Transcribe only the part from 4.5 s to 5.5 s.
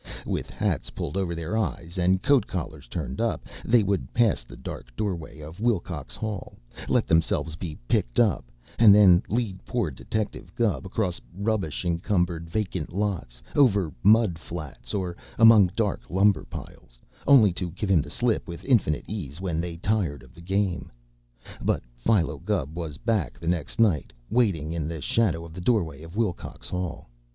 dark doorway